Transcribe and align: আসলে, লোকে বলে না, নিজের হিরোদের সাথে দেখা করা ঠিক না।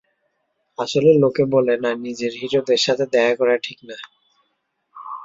আসলে, 0.79 1.09
লোকে 1.13 1.43
বলে 1.45 1.75
না, 1.77 1.91
নিজের 1.95 2.31
হিরোদের 2.39 2.81
সাথে 2.81 3.05
দেখা 3.07 3.33
করা 3.35 3.55
ঠিক 3.57 3.79
না। 3.83 3.97